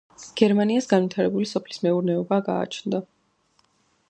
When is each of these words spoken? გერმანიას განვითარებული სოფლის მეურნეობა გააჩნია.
გერმანიას 0.39 0.87
განვითარებული 0.93 1.47
სოფლის 1.51 1.83
მეურნეობა 1.85 2.43
გააჩნია. 2.51 3.05